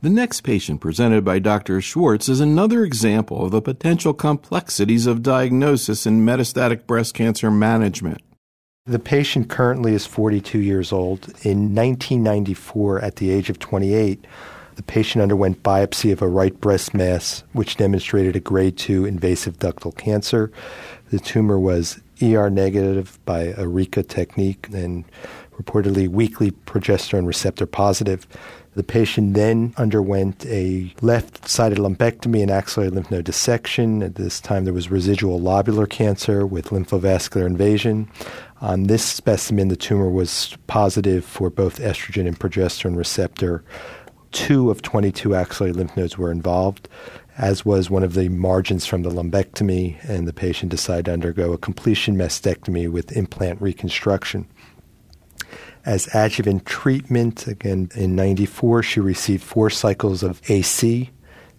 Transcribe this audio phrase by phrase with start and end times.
[0.00, 1.80] The next patient presented by Dr.
[1.80, 8.22] Schwartz is another example of the potential complexities of diagnosis in metastatic breast cancer management.
[8.86, 11.24] The patient currently is 42 years old.
[11.42, 14.24] In 1994, at the age of 28,
[14.76, 19.58] the patient underwent biopsy of a right breast mass, which demonstrated a grade 2 invasive
[19.58, 20.52] ductal cancer.
[21.10, 25.04] The tumor was ER negative by ERICA technique and
[25.60, 28.26] reportedly weakly progesterone receptor positive.
[28.74, 34.02] The patient then underwent a left sided lumpectomy and axillary lymph node dissection.
[34.02, 38.08] At this time, there was residual lobular cancer with lymphovascular invasion.
[38.60, 43.64] On this specimen, the tumor was positive for both estrogen and progesterone receptor.
[44.30, 46.88] Two of 22 axillary lymph nodes were involved,
[47.36, 51.52] as was one of the margins from the lumpectomy, and the patient decided to undergo
[51.52, 54.46] a completion mastectomy with implant reconstruction
[55.84, 57.46] as adjuvant treatment.
[57.46, 61.10] Again, in 94, she received four cycles of AC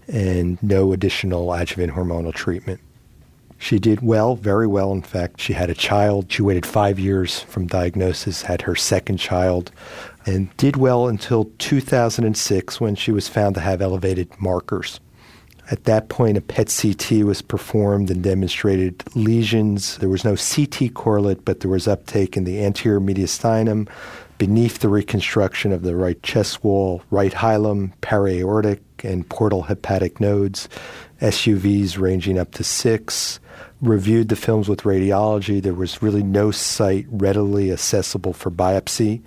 [0.08, 2.80] and no additional adjuvant hormonal treatment.
[3.62, 4.94] She did well, very well.
[4.94, 6.32] In fact, she had a child.
[6.32, 9.72] She waited five years from diagnosis, had her second child,
[10.26, 15.02] and did well until 2006 when she was found to have elevated markers.
[15.72, 19.98] At that point, a PET CT was performed and demonstrated lesions.
[19.98, 23.88] There was no CT correlate, but there was uptake in the anterior mediastinum,
[24.40, 30.68] beneath the reconstruction of the right chest wall, right hilum, para-aortic, and porta hepatis nodes,
[31.22, 33.40] SUVs ranging up to six.
[33.82, 35.62] Reviewed the films with radiology.
[35.62, 39.22] There was really no site readily accessible for biopsy.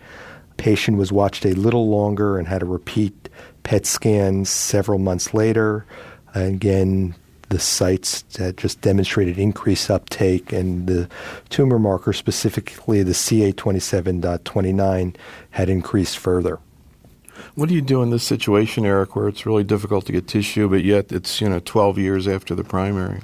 [0.57, 3.29] Patient was watched a little longer and had a repeat
[3.63, 5.87] PET scan several months later.
[6.35, 7.15] Again,
[7.53, 11.09] the sites that just demonstrated increased uptake, and the
[11.51, 15.15] tumor marker, specifically the CA27.29,
[15.51, 16.59] had increased further.
[17.55, 20.69] What do you do in this situation, Eric, where it's really difficult to get tissue,
[20.69, 23.21] but yet it's you know 12 years after the primary?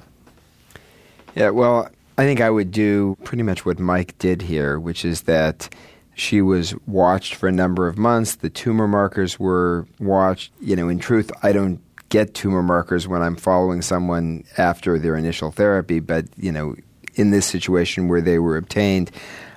[1.35, 5.23] Yeah, well, I think I would do pretty much what Mike did here, which is
[5.23, 5.75] that
[6.15, 8.37] she was watched for a number of months.
[8.37, 10.53] The tumor markers were watched.
[10.61, 15.17] You know, in truth, I don't get tumor markers when I'm following someone after their
[15.17, 16.75] initial therapy, but you know,
[17.15, 19.11] in this situation where they were obtained,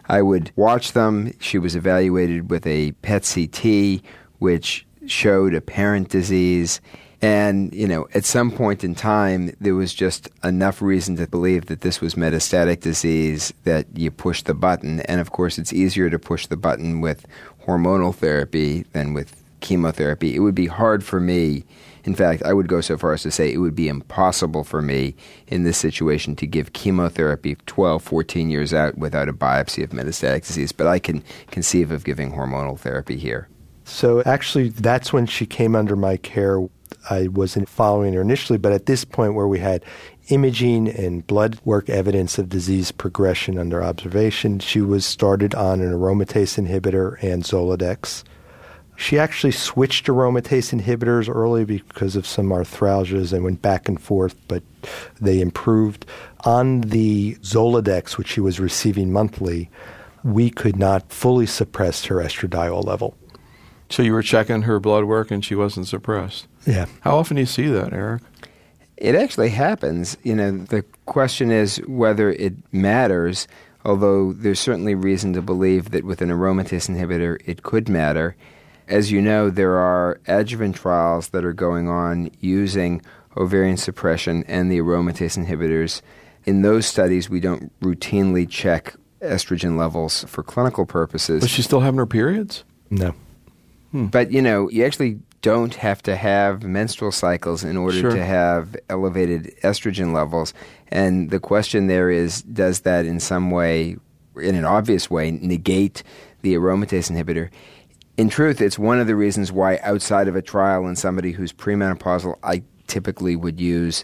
[0.10, 1.34] I would watch them.
[1.40, 4.02] She was evaluated with a PET CT,
[4.40, 6.82] which showed apparent disease.
[7.22, 11.68] And, you know, at some point in time, there was just enough reason to believe
[11.68, 15.02] that this was metastatic disease that you push the button.
[15.02, 17.28] And of course, it's easier to push the button with
[17.68, 20.36] hormonal therapy than with chemotherapy.
[20.36, 21.64] It would be hard for me
[22.04, 24.82] in fact, I would go so far as to say it would be impossible for
[24.82, 25.16] me
[25.48, 30.46] in this situation to give chemotherapy 12, 14 years out without a biopsy of metastatic
[30.46, 33.48] disease, but I can conceive of giving hormonal therapy here.
[33.84, 36.68] So actually, that's when she came under my care.
[37.10, 39.84] I wasn't following her initially, but at this point where we had
[40.30, 45.92] imaging and blood work evidence of disease progression under observation, she was started on an
[45.92, 48.24] aromatase inhibitor and Zoladex.
[49.02, 54.36] She actually switched aromatase inhibitors early because of some arthralgias and went back and forth,
[54.48, 54.62] but
[55.20, 56.06] they improved.
[56.46, 59.72] On the Zoladex, which she was receiving monthly,
[60.24, 63.18] we could not fully suppress her estradiol level.
[63.90, 66.48] So you were checking her blood work and she wasn't suppressed?
[66.68, 66.86] Yeah.
[67.00, 68.22] How often do you see that, Eric?
[68.98, 70.16] It actually happens.
[70.22, 73.48] You know, the question is whether it matters,
[73.84, 78.36] although there's certainly reason to believe that with an aromatase inhibitor it could matter.
[78.92, 83.02] As you know, there are adjuvant trials that are going on using
[83.38, 86.02] ovarian suppression and the aromatase inhibitors.
[86.44, 91.42] In those studies, we don't routinely check estrogen levels for clinical purposes.
[91.42, 92.66] Was she still having her periods?
[92.90, 93.16] No.
[93.92, 94.08] Hmm.
[94.08, 98.12] But, you know, you actually don't have to have menstrual cycles in order sure.
[98.12, 100.54] to have elevated estrogen levels.
[100.90, 103.96] And the question there is does that in some way,
[104.36, 106.04] in an obvious way, negate
[106.42, 107.50] the aromatase inhibitor?
[108.18, 111.54] In truth, it's one of the reasons why, outside of a trial in somebody who's
[111.54, 114.04] premenopausal, I typically would use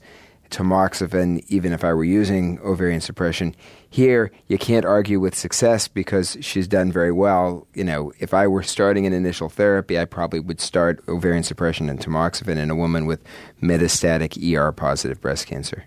[0.49, 3.55] tamoxifen, even if I were using ovarian suppression.
[3.89, 7.67] Here, you can't argue with success because she's done very well.
[7.73, 11.89] You know, if I were starting an initial therapy, I probably would start ovarian suppression
[11.89, 13.23] and tamoxifen in a woman with
[13.61, 15.85] metastatic ER positive breast cancer.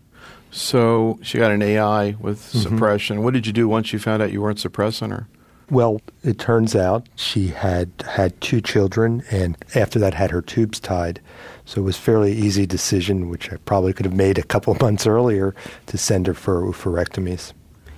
[0.50, 2.58] So she got an AI with mm-hmm.
[2.58, 3.23] suppression.
[3.23, 5.28] What did you do once you found out you weren't suppressing her?
[5.70, 10.81] Well, it turns out she had had two children and after that had her tubes
[10.81, 11.20] tied.
[11.64, 15.06] So it was fairly easy decision, which I probably could have made a couple months
[15.06, 15.55] earlier,
[15.87, 17.52] to send her for oophorectomies.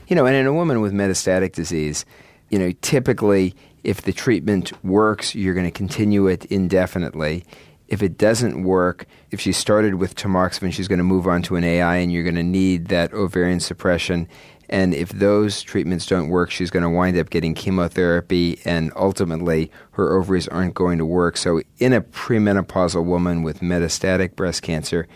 [0.09, 2.05] You know, and in a woman with metastatic disease,
[2.51, 7.45] you know, typically if the treatment works, you're going to continue it indefinitely.
[7.89, 11.57] If it doesn't work, if she started with tamoxifen, she's going to move on to
[11.57, 14.29] an AI and you're going to need that ovarian suppression.
[14.73, 19.71] And if those treatments don't work, she's going to wind up getting chemotherapy, and ultimately
[19.93, 21.37] her ovaries aren't going to work.
[21.37, 25.07] So, in a premenopausal woman with metastatic breast cancer,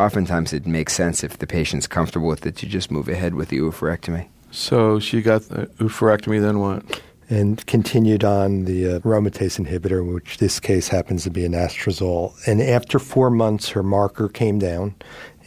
[0.00, 3.50] oftentimes it makes sense if the patient's comfortable with it to just move ahead with
[3.50, 4.28] the oophorectomy.
[4.50, 7.02] So she got the oophorectomy, then what?
[7.28, 12.32] And continued on the uh, aromatase inhibitor, which this case happens to be anastrozole.
[12.46, 14.94] And after four months, her marker came down.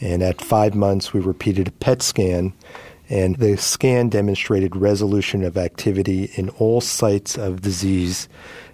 [0.00, 2.52] And at five months, we repeated a PET scan.
[3.10, 8.28] And the scan demonstrated resolution of activity in all sites of disease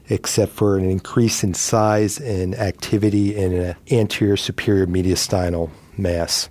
[0.09, 6.49] except for an increase in size and activity in an anterior superior mediastinal mass.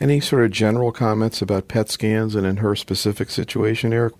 [0.00, 4.14] Any sort of general comments about PET scans and in her specific situation, Eric?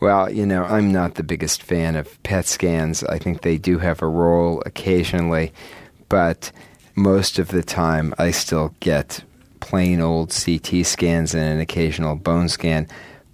[0.00, 3.04] Well, you know, I'm not the biggest fan of PET scans.
[3.04, 5.52] I think they do have a role occasionally,
[6.08, 6.50] but
[6.96, 9.22] most of the time I still get
[9.64, 12.86] plain old CT scans and an occasional bone scan.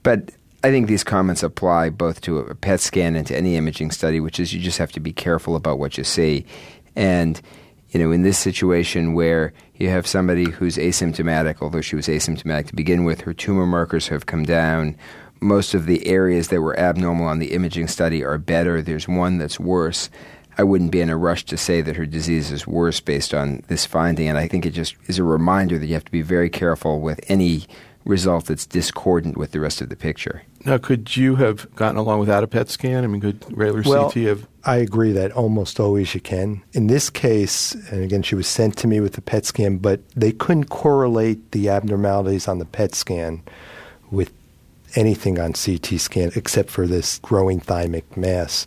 [0.04, 0.30] But
[0.62, 4.20] I think these comments apply both to a PET scan and to any imaging study,
[4.20, 6.46] which is you just have to be careful about what you see.
[6.94, 7.40] And,
[7.90, 12.68] you know, in this situation where you have somebody who's asymptomatic, although she was asymptomatic
[12.68, 14.96] to begin with, her tumor markers have come down.
[15.40, 18.82] Most of the areas that were abnormal on the imaging study are better.
[18.82, 20.10] There's one that's worse.
[20.60, 23.62] I wouldn't be in a rush to say that her disease is worse based on
[23.68, 24.28] this finding.
[24.28, 27.00] And I think it just is a reminder that you have to be very careful
[27.00, 27.66] with any
[28.04, 30.42] result that's discordant with the rest of the picture.
[30.66, 33.04] Now, could you have gotten along without a PET scan?
[33.04, 34.48] I mean, could regular well, CT have?
[34.64, 36.62] I agree that almost always you can.
[36.74, 40.06] In this case, and again, she was sent to me with the PET scan, but
[40.10, 43.42] they couldn't correlate the abnormalities on the PET scan
[44.10, 44.30] with
[44.94, 48.66] anything on CT scan except for this growing thymic mass.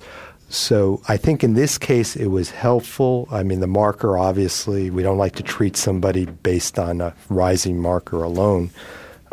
[0.53, 3.27] So I think in this case it was helpful.
[3.31, 7.81] I mean, the marker obviously, we don't like to treat somebody based on a rising
[7.81, 8.69] marker alone.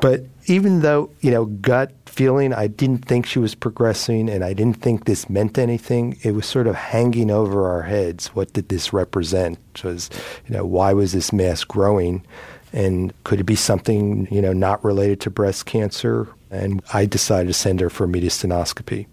[0.01, 4.55] But even though, you know, gut feeling, I didn't think she was progressing and I
[4.55, 8.29] didn't think this meant anything, it was sort of hanging over our heads.
[8.29, 9.59] What did this represent?
[9.85, 10.09] Was,
[10.47, 12.25] you know, why was this mass growing?
[12.73, 16.29] And could it be something, you know, not related to breast cancer?
[16.51, 19.07] And I decided to send her for mediastinoscopy,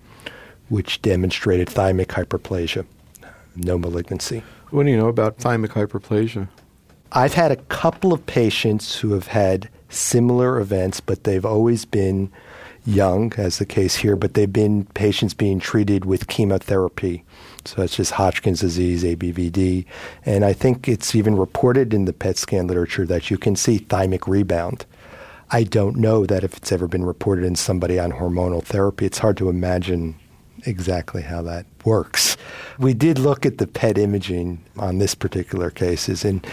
[0.69, 2.85] which demonstrated thymic hyperplasia,
[3.55, 4.43] no malignancy.
[4.69, 6.49] What do you know about thymic hyperplasia?
[7.11, 12.29] I've had a couple of patients who have had similar events, but they've always been
[12.85, 17.23] young, as the case here, but they've been patients being treated with chemotherapy,
[17.65, 19.85] such as Hodgkin's disease, ABVD.
[20.25, 23.79] And I think it's even reported in the PET scan literature that you can see
[23.79, 24.85] thymic rebound.
[25.49, 29.05] I don't know that if it's ever been reported in somebody on hormonal therapy.
[29.05, 30.15] It's hard to imagine
[30.65, 32.37] exactly how that works.
[32.79, 36.45] We did look at the PET imaging on this particular cases, and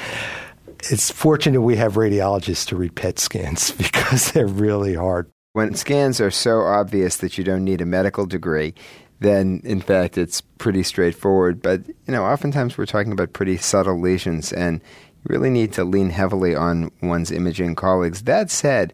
[0.91, 5.31] it's fortunate we have radiologists to read PET scans because they're really hard.
[5.53, 8.75] When scans are so obvious that you don't need a medical degree,
[9.21, 11.62] then in fact it's pretty straightforward.
[11.62, 15.85] But you know, oftentimes we're talking about pretty subtle lesions, and you really need to
[15.85, 18.23] lean heavily on one's imaging colleagues.
[18.23, 18.93] That said,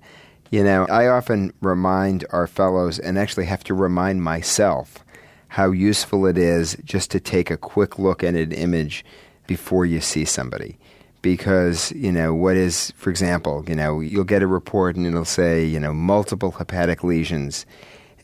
[0.50, 5.04] you know, I often remind our fellows, and actually have to remind myself,
[5.50, 9.04] how useful it is just to take a quick look at an image
[9.46, 10.78] before you see somebody.
[11.22, 15.26] Because you know what is for example you know you'll get a report and it'll
[15.26, 17.66] say you know multiple hepatic lesions.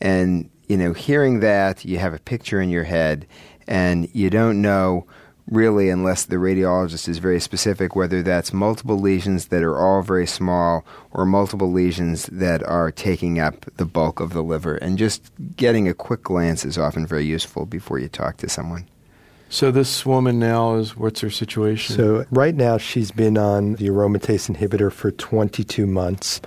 [0.01, 3.27] And you know hearing that you have a picture in your head
[3.67, 5.05] and you don't know
[5.47, 10.27] really unless the radiologist is very specific whether that's multiple lesions that are all very
[10.27, 15.31] small or multiple lesions that are taking up the bulk of the liver and just
[15.55, 18.85] getting a quick glance is often very useful before you talk to someone
[19.49, 21.95] so this woman now is what's her situation?
[21.95, 26.41] So right now she's been on the aromatase inhibitor for 22 months.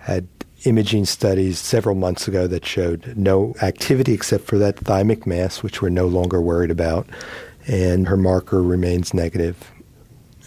[0.00, 0.26] Had
[0.64, 5.80] imaging studies several months ago that showed no activity except for that thymic mass, which
[5.80, 7.06] we're no longer worried about,
[7.66, 9.70] and her marker remains negative.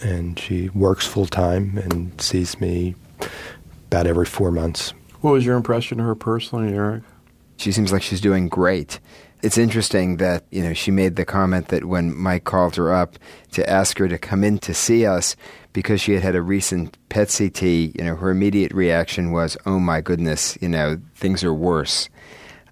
[0.02, 2.94] And she works full time and sees me
[3.86, 4.92] about every four months.
[5.20, 7.02] What was your impression of her personally, Eric?
[7.56, 9.00] She seems like she's doing great.
[9.42, 13.18] It's interesting that, you know, she made the comment that when Mike called her up
[13.52, 15.36] to ask her to come in to see us
[15.72, 19.78] because she had had a recent PET CT, you know, her immediate reaction was, "Oh
[19.78, 22.08] my goodness, you know, things are worse."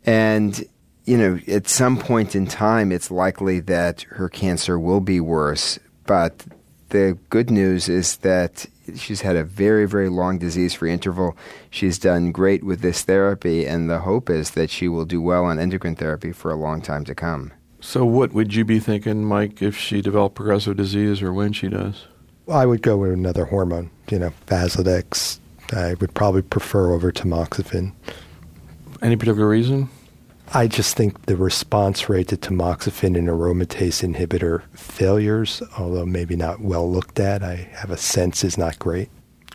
[0.04, 0.64] And
[1.06, 5.78] you know, at some point in time, it's likely that her cancer will be worse.
[6.04, 6.44] But
[6.90, 11.36] the good news is that she's had a very, very long disease free interval.
[11.70, 15.44] She's done great with this therapy, and the hope is that she will do well
[15.44, 17.52] on endocrine therapy for a long time to come.
[17.80, 21.68] So, what would you be thinking, Mike, if she developed progressive disease or when she
[21.68, 22.06] does?
[22.48, 25.38] I would go with another hormone, you know, Faslodex.
[25.72, 27.92] I would probably prefer over tamoxifen.
[29.02, 29.88] Any particular reason?
[30.54, 36.60] I just think the response rate to tamoxifen and aromatase inhibitor failures, although maybe not
[36.60, 39.10] well looked at, I have a sense is not great.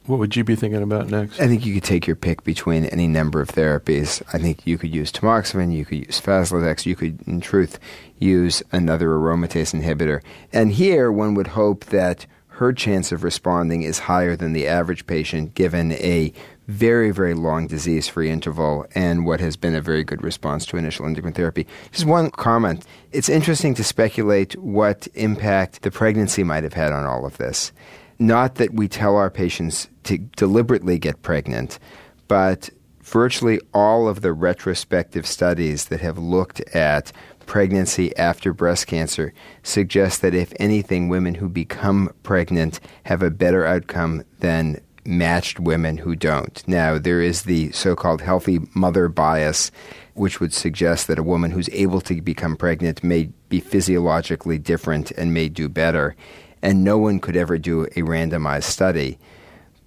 [0.05, 1.39] What would you be thinking about next?
[1.39, 4.21] I think you could take your pick between any number of therapies.
[4.33, 7.79] I think you could use tamoxifen, you could use Faslodex, you could, in truth,
[8.17, 10.21] use another aromatase inhibitor.
[10.51, 15.07] And here, one would hope that her chance of responding is higher than the average
[15.07, 16.33] patient given a
[16.67, 20.77] very, very long disease free interval and what has been a very good response to
[20.77, 21.67] initial endocrine therapy.
[21.91, 22.85] Just one comment.
[23.11, 27.71] It's interesting to speculate what impact the pregnancy might have had on all of this.
[28.19, 31.79] Not that we tell our patients to deliberately get pregnant,
[32.27, 32.69] but
[33.01, 37.11] virtually all of the retrospective studies that have looked at
[37.45, 43.65] pregnancy after breast cancer suggest that if anything, women who become pregnant have a better
[43.65, 46.63] outcome than matched women who don't.
[46.67, 49.71] Now, there is the so called healthy mother bias,
[50.13, 55.11] which would suggest that a woman who's able to become pregnant may be physiologically different
[55.11, 56.15] and may do better
[56.61, 59.17] and no one could ever do a randomized study.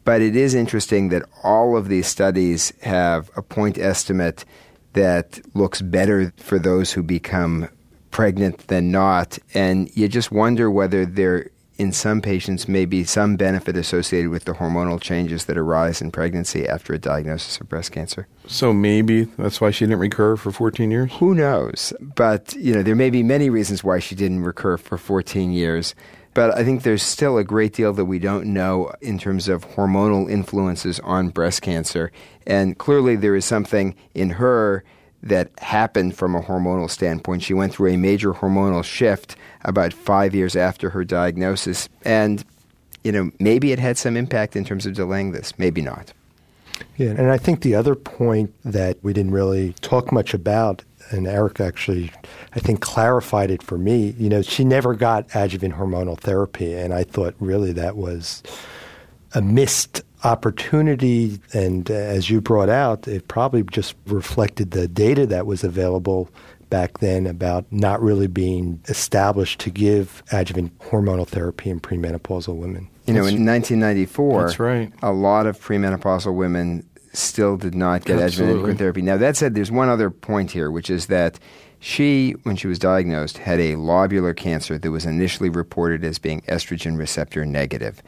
[0.05, 4.45] But it is interesting that all of these studies have a point estimate
[4.93, 7.69] that looks better for those who become
[8.11, 9.39] pregnant than not.
[9.55, 14.45] And you just wonder whether there, in some patients, may be some benefit associated with
[14.45, 18.29] the hormonal changes that arise in pregnancy after a diagnosis of breast cancer.
[18.47, 21.13] So maybe that's why she didn't recur for 14 years?
[21.15, 21.93] Who knows?
[22.01, 25.95] But, you know, there may be many reasons why she didn't recur for 14 years.
[26.35, 29.69] But I think there's still a great deal that we don't know in terms of
[29.77, 32.11] hormonal influences on breast cancer.
[32.45, 34.83] And clearly, there is something in her
[35.25, 37.43] that happened from a hormonal standpoint.
[37.43, 41.89] She went through a major hormonal shift about five years after her diagnosis.
[42.05, 42.45] And,
[43.03, 46.13] you know, maybe it had some impact in terms of delaying this, maybe not.
[46.97, 51.27] Yeah, and I think the other point that we didn't really talk much about and
[51.27, 52.11] Eric actually,
[52.55, 54.15] I think, clarified it for me.
[54.19, 58.43] You know, she never got adjuvant hormonal therapy, and I thought really that was
[59.35, 61.41] a missed opportunity.
[61.53, 66.31] And uh, as you brought out, it probably just reflected the data that was available
[66.71, 72.89] back then about not really being established to give adjuvant hormonal therapy in premenopausal women.
[73.07, 74.93] You know, in 1994, that's right.
[75.03, 79.03] a lot of premenopausal women still did not get adjuvant endocrine therapy.
[79.03, 81.39] Now, that said, there's one other point here, which is that
[81.79, 86.41] she, when she was diagnosed, had a lobular cancer that was initially reported as being
[86.43, 88.03] estrogen receptor negative.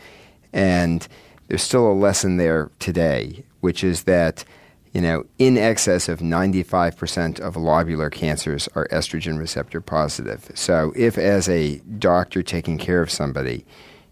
[0.53, 1.07] And
[1.49, 4.45] there's still a lesson there today, which is that,
[4.93, 10.50] you know, in excess of 95% of lobular cancers are estrogen receptor positive.
[10.55, 13.65] So if, as a doctor taking care of somebody,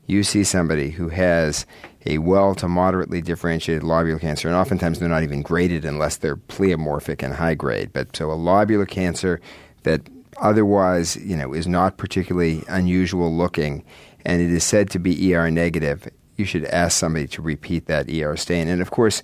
[0.06, 1.66] you see somebody who has
[2.06, 6.36] a well to moderately differentiated lobular cancer, and oftentimes they're not even graded unless they're
[6.36, 7.92] pleomorphic and high grade.
[7.92, 9.40] But so a lobular cancer
[9.84, 10.02] that
[10.38, 13.84] otherwise, you know, is not particularly unusual looking,
[14.24, 18.10] and it is said to be ER negative, you should ask somebody to repeat that
[18.10, 18.68] ER stain.
[18.68, 19.22] And of course,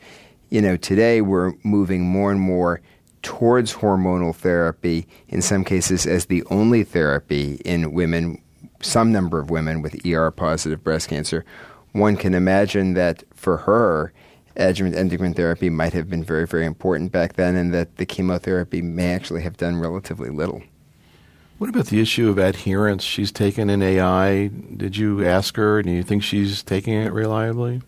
[0.50, 2.80] you know, today we're moving more and more
[3.22, 8.42] towards hormonal therapy, in some cases as the only therapy in women,
[8.80, 11.44] some number of women with ER positive breast cancer
[11.92, 14.12] one can imagine that for her,
[14.56, 18.82] adjuvant endocrine therapy might have been very, very important back then, and that the chemotherapy
[18.82, 20.62] may actually have done relatively little.
[21.60, 23.04] What about the issue of adherence?
[23.04, 24.46] She's taken an AI.
[24.46, 25.82] Did you ask her?
[25.82, 27.82] Do you think she's taking it reliably?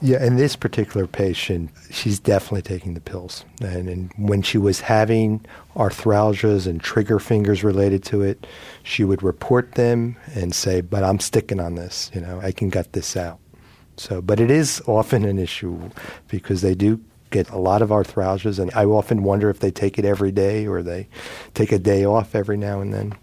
[0.00, 3.44] Yeah, in this particular patient, she's definitely taking the pills.
[3.60, 5.44] And, and, when she was having
[5.74, 8.46] arthralgias and trigger fingers related to it,
[8.84, 12.12] she would report them and say, "But I'm sticking on this.
[12.14, 13.40] You know, I can gut this out."
[13.96, 15.90] So, but it is often an issue
[16.28, 19.98] because they do get a lot of arthralgias, and I often wonder if they take
[19.98, 21.08] it every day or they
[21.54, 23.14] take a day off every now and then.